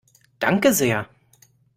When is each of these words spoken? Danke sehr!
Danke 0.39 0.73
sehr! 0.73 1.07